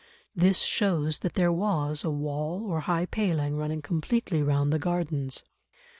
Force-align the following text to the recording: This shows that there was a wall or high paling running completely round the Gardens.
This 0.35 0.61
shows 0.63 1.19
that 1.19 1.35
there 1.35 1.51
was 1.51 2.03
a 2.03 2.09
wall 2.09 2.65
or 2.65 2.79
high 2.79 3.05
paling 3.05 3.55
running 3.55 3.83
completely 3.83 4.41
round 4.41 4.73
the 4.73 4.79
Gardens. 4.79 5.43